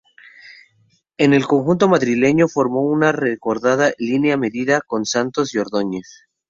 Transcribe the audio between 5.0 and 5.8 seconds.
Santos y